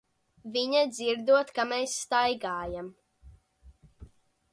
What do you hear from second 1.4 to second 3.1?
kā mēs staigājam.